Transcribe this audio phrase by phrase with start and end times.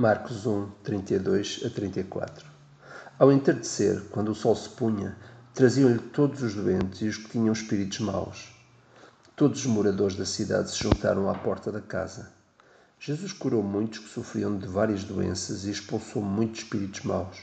[0.00, 2.46] Marcos 1, 32 a 34
[3.18, 5.16] Ao entardecer, quando o sol se punha,
[5.52, 8.48] traziam-lhe todos os doentes e os que tinham espíritos maus.
[9.34, 12.30] Todos os moradores da cidade se juntaram à porta da casa.
[13.00, 17.36] Jesus curou muitos que sofriam de várias doenças e expulsou muitos espíritos maus.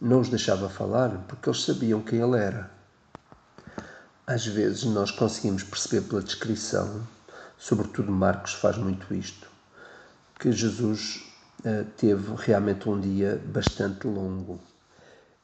[0.00, 2.70] Não os deixava falar porque eles sabiam quem ele era.
[4.26, 7.06] Às vezes nós conseguimos perceber pela descrição,
[7.58, 9.46] sobretudo Marcos faz muito isto,
[10.40, 11.33] que Jesus
[11.96, 14.60] teve realmente um dia bastante longo.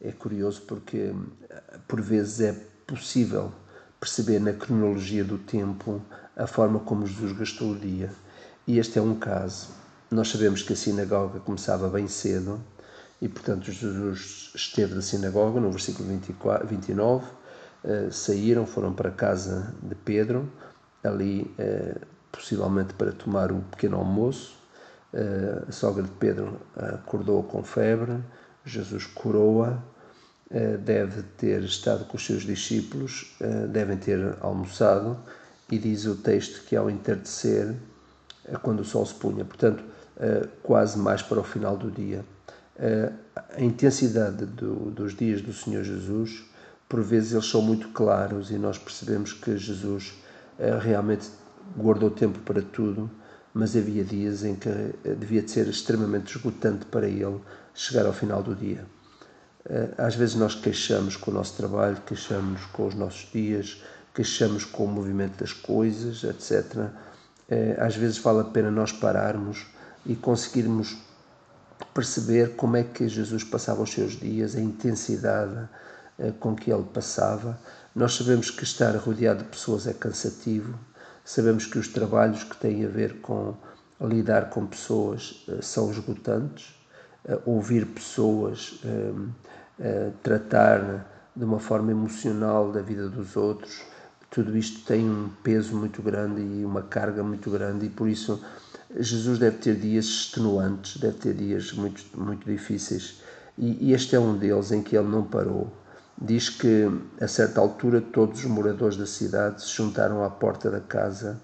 [0.01, 1.15] É curioso porque,
[1.51, 2.53] eh, por vezes, é
[2.87, 3.53] possível
[3.99, 6.01] perceber na cronologia do tempo
[6.37, 8.11] a forma como Jesus gastou o dia.
[8.67, 9.69] E este é um caso.
[10.11, 12.63] Nós sabemos que a sinagoga começava bem cedo
[13.21, 19.13] e, portanto, Jesus esteve da sinagoga, no versículo 24, 29, uh, saíram, foram para a
[19.13, 20.51] casa de Pedro,
[21.05, 21.55] ali
[22.33, 24.60] possivelmente para tomar o pequeno almoço.
[25.13, 28.19] Eh, a sogra de Pedro acordou com febre,
[28.65, 29.79] Jesus curou-a,
[30.51, 35.19] eh, deve ter estado com os seus discípulos, eh, devem ter almoçado,
[35.71, 37.75] e diz o texto que ao entardecer,
[38.63, 39.85] quando o sol se punha, portanto,
[40.65, 42.25] quase mais para o final do dia.
[43.55, 46.45] A intensidade do, dos dias do Senhor Jesus,
[46.89, 50.15] por vezes eles são muito claros e nós percebemos que Jesus
[50.81, 51.31] realmente
[51.77, 53.09] guardou tempo para tudo
[53.53, 57.41] mas havia dias em que eh, devia de ser extremamente esgotante para ele
[57.75, 58.85] chegar ao final do dia.
[59.69, 63.83] Eh, às vezes nós queixamos com o nosso trabalho, queixamos com os nossos dias,
[64.15, 66.91] queixamos com o movimento das coisas, etc.
[67.49, 69.67] Eh, às vezes vale a pena nós pararmos
[70.07, 70.97] e conseguirmos
[71.93, 75.69] perceber como é que Jesus passava os seus dias, a intensidade
[76.39, 77.59] com que ele passava.
[77.95, 80.79] Nós sabemos que estar rodeado de pessoas é cansativo,
[81.33, 83.55] Sabemos que os trabalhos que têm a ver com
[84.01, 86.75] lidar com pessoas eh, são esgotantes,
[87.25, 88.81] eh, ouvir pessoas,
[89.79, 93.81] eh, tratar de uma forma emocional da vida dos outros,
[94.29, 98.45] tudo isto tem um peso muito grande e uma carga muito grande, e por isso
[98.99, 103.23] Jesus deve ter dias extenuantes, deve ter dias muito, muito difíceis,
[103.57, 105.71] e este é um deles em que ele não parou
[106.21, 106.87] diz que
[107.21, 111.41] a certa altura todos os moradores da cidade se juntaram à porta da casa.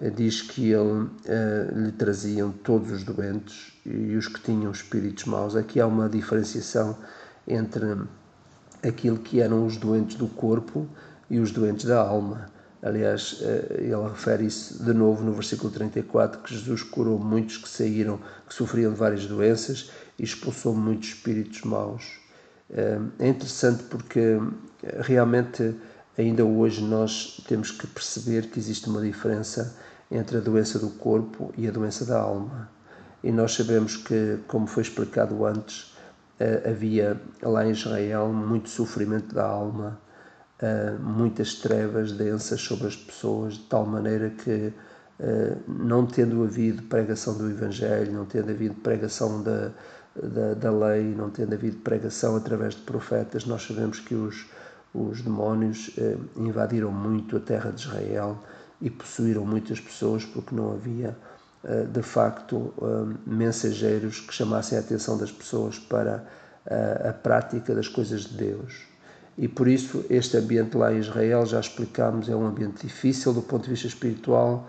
[0.00, 5.24] Eh, diz que ele eh, lhe traziam todos os doentes e os que tinham espíritos
[5.24, 5.56] maus.
[5.56, 6.96] Aqui há uma diferenciação
[7.46, 7.98] entre
[8.82, 10.86] aquilo que eram os doentes do corpo
[11.28, 12.46] e os doentes da alma.
[12.82, 17.68] Aliás, eh, ele refere isso de novo no versículo 34, que Jesus curou muitos que
[17.68, 22.23] saíram, que sofriam de várias doenças e expulsou muitos espíritos maus.
[22.70, 24.38] Eh, é interessante porque
[24.82, 25.74] eh, realmente
[26.16, 29.76] ainda hoje nós temos que perceber que existe uma diferença
[30.10, 32.70] entre a doença do corpo e a doença da alma.
[33.22, 35.94] E nós sabemos que, como foi explicado antes,
[36.38, 40.00] eh, havia lá em Israel muito sofrimento da alma,
[41.00, 44.72] muitas trevas densas sobre as pessoas, de tal maneira que,
[45.68, 49.70] não tendo havido pregação do Evangelho, não tendo havido pregação da,
[50.20, 54.46] da, da lei, não tendo havido pregação através de profetas, nós sabemos que os,
[54.94, 58.38] os demónios eh, invadiram muito a terra de Israel
[58.80, 61.16] e possuíram muitas pessoas porque não havia,
[61.64, 66.24] eh, de facto, eh, mensageiros que chamassem a atenção das pessoas para
[66.64, 68.82] a, a prática das coisas de Deus.
[69.36, 73.42] E por isso, este ambiente lá em Israel, já explicámos, é um ambiente difícil do
[73.42, 74.68] ponto de vista espiritual,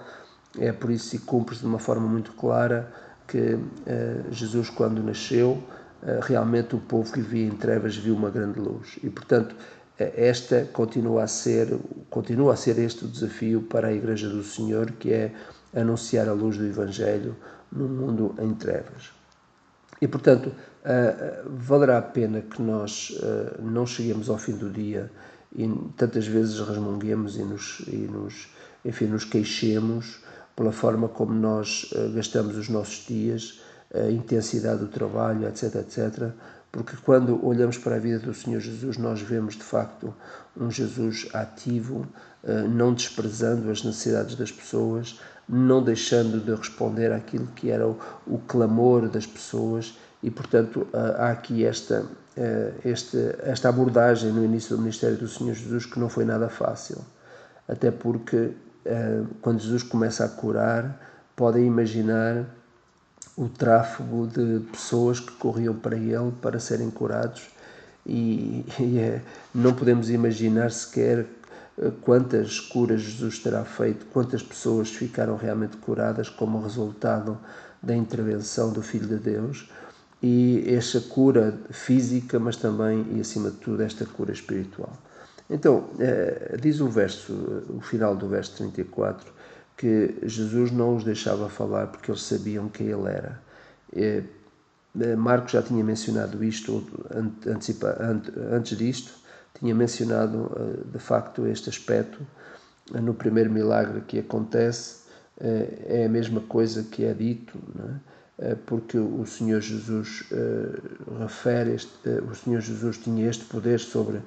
[0.59, 2.91] é por isso que cumpre-se de uma forma muito clara
[3.27, 5.61] que eh, Jesus, quando nasceu,
[6.03, 8.99] eh, realmente o povo que vivia em trevas viu uma grande luz.
[9.03, 9.55] E, portanto,
[9.97, 11.77] eh, esta continua a ser,
[12.09, 15.33] continua a ser este o desafio para a Igreja do Senhor, que é
[15.75, 17.35] anunciar a luz do Evangelho
[17.71, 19.11] num mundo em trevas.
[20.01, 20.51] E, portanto,
[21.45, 23.17] valerá a pena que nós
[23.59, 25.09] não cheguemos ao fim do dia
[25.55, 28.49] e tantas vezes resmunguemos e nos, e nos,
[28.83, 30.19] enfim, nos queixemos
[30.55, 33.61] pela forma como nós uh, gastamos os nossos dias,
[33.93, 36.31] a intensidade do trabalho, etc, etc.
[36.71, 40.13] Porque quando olhamos para a vida do Senhor Jesus, nós vemos de facto
[40.57, 42.07] um Jesus ativo,
[42.43, 47.97] uh, não desprezando as necessidades das pessoas, não deixando de responder àquilo que era o,
[48.25, 52.05] o clamor das pessoas e, portanto, uh, há aqui esta,
[53.43, 56.97] esta, abordagem no início do ministério do Senhor Jesus que não foi nada fácil.
[57.67, 58.51] Até porque eh,
[59.41, 60.99] quando Jesus começa a curar,
[61.35, 62.45] podem imaginar
[63.37, 67.49] o tráfego de pessoas que corriam para ele para serem curados
[68.05, 69.21] e, e é,
[69.53, 71.25] não podemos imaginar sequer
[71.77, 77.37] eh, quantas curas Jesus terá feito, quantas pessoas ficaram realmente curadas como resultado
[77.81, 79.69] da intervenção do Filho de Deus
[80.21, 84.93] e esta cura física, mas também e acima de tudo esta cura espiritual.
[85.49, 87.33] Então, eh, diz o verso,
[87.69, 89.31] o final do verso 34,
[89.77, 93.39] que Jesus não os deixava falar porque eles sabiam quem ele era.
[93.95, 94.23] Eh,
[94.99, 96.83] eh, Marcos já tinha mencionado isto
[98.51, 99.13] antes disto,
[99.59, 100.51] tinha mencionado
[100.91, 102.19] de facto este aspecto
[102.91, 105.05] no primeiro milagre que acontece,
[105.39, 107.57] é a mesma coisa que é dito,
[108.37, 108.55] é?
[108.65, 110.25] porque o Senhor Jesus
[111.19, 114.21] refere, este, o Senhor Jesus tinha este poder sobre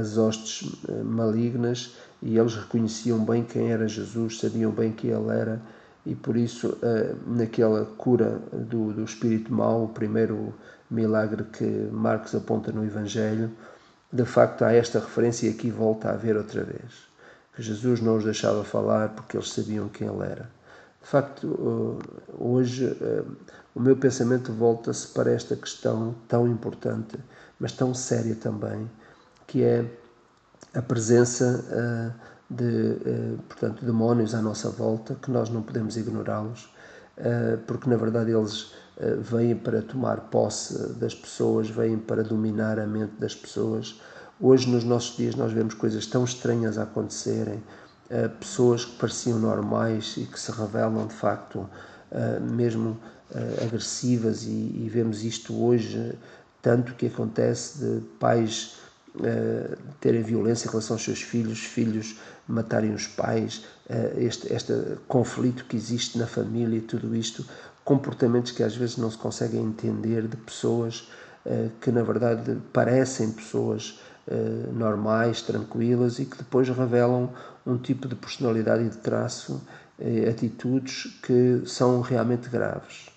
[0.00, 5.30] as hostes eh, malignas e eles reconheciam bem quem era Jesus, sabiam bem que ele
[5.30, 5.60] era
[6.04, 10.52] e por isso eh, naquela cura do, do espírito mau, o primeiro
[10.90, 13.50] milagre que Marcos aponta no Evangelho,
[14.12, 17.08] de facto há esta referência e aqui volta a haver outra vez.
[17.54, 20.50] Que Jesus não os deixava falar porque eles sabiam quem ele era.
[21.00, 21.98] De facto,
[22.38, 22.96] hoje
[23.74, 27.18] o meu pensamento volta-se para esta questão tão importante,
[27.60, 28.88] mas tão séria também,
[29.54, 29.84] que é
[30.74, 36.64] a presença uh, de uh, portanto, demónios à nossa volta, que nós não podemos ignorá-los,
[37.18, 38.72] uh, porque na verdade eles
[39.20, 44.00] vêm para tomar posse das pessoas, vêm para dominar a mente das pessoas.
[44.40, 47.60] Hoje, nos nossos dias, nós vemos coisas tão estranhas a acontecerem,
[48.38, 51.68] pessoas que pareciam normais e que se revelam de facto
[52.52, 52.96] mesmo
[53.64, 56.16] agressivas, e, e vemos isto hoje,
[56.62, 58.76] tanto que acontece de pais
[59.14, 62.16] uh, terem violência em relação aos seus filhos, filhos
[62.46, 64.72] matarem os pais, uh, este, este
[65.08, 67.44] conflito que existe na família tudo isto,
[67.84, 71.08] comportamentos que às vezes não se conseguem entender de pessoas
[71.44, 74.00] uh, que na verdade parecem pessoas
[74.72, 77.30] normais, tranquilas e que depois revelam
[77.66, 79.60] um tipo de personalidade e de traço,
[80.26, 83.10] atitudes que são realmente graves.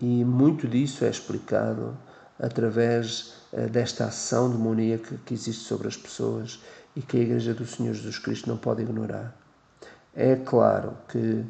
[0.00, 1.96] E muito disso é explicado
[2.38, 3.37] através eh,
[3.70, 6.60] desta ação demoníaca que existe sobre as pessoas
[6.94, 9.34] e que a Igreja do Senhor Jesus Cristo não pode ignorar.
[10.14, 11.44] É claro que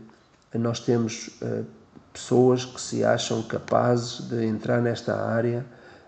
[0.54, 1.64] nós temos uh,
[2.12, 5.64] pessoas que se acham capazes de entrar nesta área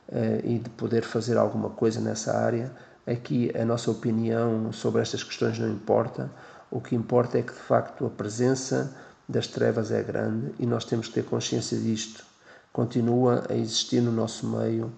[0.09, 2.71] uh, e de poder fazer alguma coisa nessa área.
[3.07, 6.31] Aqui a nossa opinião sobre estas questões não importa.
[6.71, 8.95] O que importa é que de facto a presença
[9.29, 12.25] das trevas é grande e nós temos que ter consciência disto
[12.73, 14.93] continua a existir no nosso meio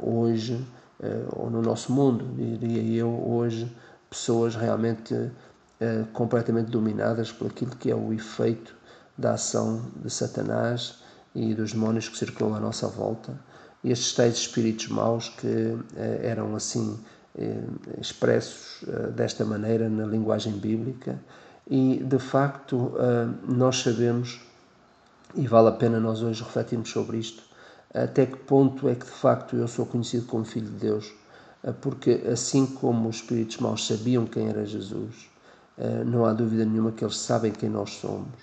[0.00, 0.54] hoje,
[1.00, 3.70] uh, ou no nosso mundo, diria eu, hoje,
[4.10, 5.32] pessoas realmente uh,
[6.12, 8.74] completamente dominadas por aquilo que é o efeito
[9.16, 11.02] da ação de Satanás
[11.34, 13.32] e dos demónios que circulam à nossa volta.
[13.84, 15.78] Estes tais espíritos maus que
[16.22, 16.98] eram assim
[18.00, 18.82] expressos
[19.14, 21.20] desta maneira na linguagem bíblica,
[21.68, 22.92] e de facto
[23.46, 24.40] nós sabemos
[25.36, 27.43] e vale a pena nós hoje refletirmos sobre isto.
[27.94, 31.14] Até que ponto é que de facto eu sou conhecido como Filho de Deus?
[31.62, 35.30] Ah, porque assim como os espíritos maus sabiam quem era Jesus,
[35.78, 38.42] ah, não há dúvida nenhuma que eles sabem quem nós somos.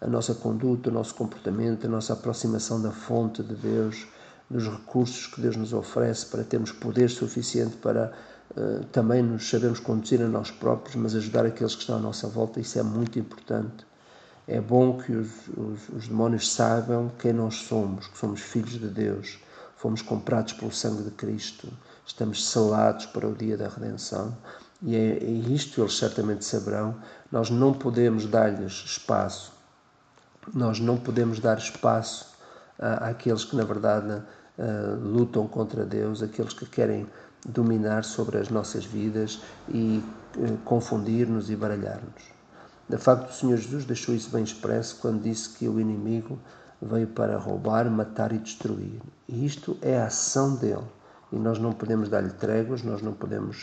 [0.00, 4.08] A nossa conduta, o nosso comportamento, a nossa aproximação da fonte de Deus,
[4.50, 8.12] dos recursos que Deus nos oferece para termos poder suficiente para
[8.56, 12.26] uh, também nos sabermos conduzir a nós próprios, mas ajudar aqueles que estão à nossa
[12.26, 13.89] volta, isso é muito importante.
[14.52, 18.88] É bom que os, os, os demónios saibam quem nós somos, que somos filhos de
[18.88, 19.38] Deus,
[19.76, 21.68] fomos comprados pelo sangue de Cristo,
[22.04, 24.36] estamos selados para o dia da redenção.
[24.82, 26.96] E é, é isto eles certamente saberão.
[27.30, 29.52] Nós não podemos dar-lhes espaço,
[30.52, 32.34] nós não podemos dar espaço
[32.76, 34.20] àqueles que, na verdade,
[35.00, 37.06] lutam contra Deus, aqueles que querem
[37.46, 40.02] dominar sobre as nossas vidas e
[40.36, 42.39] eh, confundir-nos e baralhar-nos.
[42.90, 46.36] De facto, o Senhor Jesus deixou isso bem expresso quando disse que o inimigo
[46.82, 49.00] veio para roubar, matar e destruir.
[49.28, 50.82] E isto é a ação dele.
[51.30, 53.62] E nós não podemos dar-lhe tréguas, nós não podemos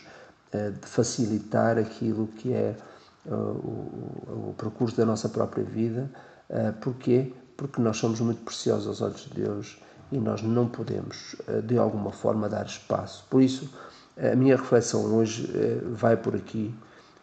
[0.54, 2.78] uh, facilitar aquilo que é
[3.26, 6.10] uh, o, o, percurso da nossa própria vida.
[6.50, 7.34] Uh, porquê?
[7.58, 12.14] Porque nós somos muito preciosos aos olhos de Deus e nós não podemos, de alguma
[12.14, 13.26] forma, dar espaço.
[13.30, 13.70] Por isso,
[14.18, 15.52] a minha reflexão hoje
[15.92, 16.74] vai por aqui,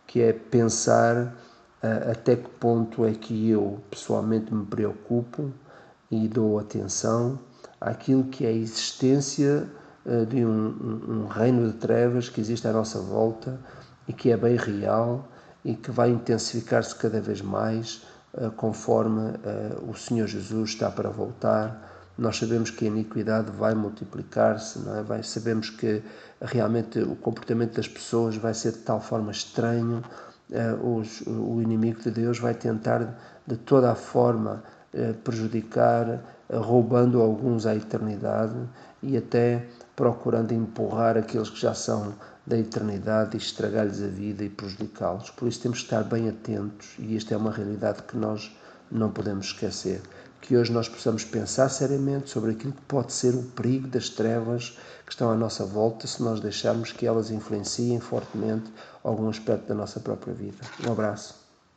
[0.06, 1.34] que é pensar
[2.10, 5.52] até que ponto é que eu pessoalmente me preocupo
[6.10, 7.38] e dou atenção
[7.80, 9.68] àquilo que é a existência
[10.06, 13.58] eh, de um, um, reino de trevas que existe à nossa volta
[14.06, 15.26] e que é bem real
[15.64, 18.02] e que vai intensificar-se cada vez mais
[18.34, 21.90] eh, conforme eh, o Senhor Jesus está para voltar.
[22.16, 25.02] Nós sabemos que a iniquidade vai multiplicar-se, não é?
[25.02, 26.02] vai, sabemos que
[26.40, 30.02] realmente o comportamento das pessoas vai ser de tal forma estranho,
[30.82, 34.62] os, o inimigo de Deus vai tentar de toda a forma
[35.24, 36.22] prejudicar,
[36.52, 38.54] roubando alguns à eternidade
[39.02, 42.14] e até procurando empurrar aqueles que já são
[42.46, 45.30] da eternidade e estragar-lhes a vida e prejudicá-los.
[45.30, 48.54] Por isso temos que estar bem atentos e esta é uma realidade que nós
[48.90, 50.02] não podemos esquecer.
[50.44, 54.78] Que hoje nós possamos pensar seriamente sobre aquilo que pode ser o perigo das trevas
[55.06, 58.70] que estão à nossa volta se nós deixarmos que elas influenciem fortemente
[59.02, 60.58] algum aspecto da nossa própria vida.
[60.86, 61.43] Um abraço.